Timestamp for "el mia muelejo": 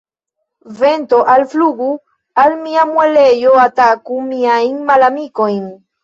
2.43-3.51